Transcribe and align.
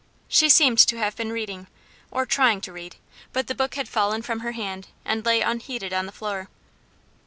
She 0.27 0.49
seemed 0.49 0.79
to 0.79 0.97
have 0.97 1.15
been 1.15 1.31
reading, 1.31 1.67
or 2.09 2.25
trying 2.25 2.59
to 2.61 2.71
read, 2.73 2.95
but 3.33 3.45
the 3.45 3.53
book 3.53 3.75
had 3.75 3.87
fallen 3.87 4.23
from 4.23 4.39
her 4.39 4.53
hand, 4.53 4.87
and 5.05 5.23
lay 5.23 5.41
unheeded 5.41 5.93
on 5.93 6.07
the 6.07 6.11
floor. 6.11 6.49